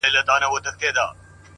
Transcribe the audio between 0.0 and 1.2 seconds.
دا يې د ميــــني تـرانـــه ماته كــړه.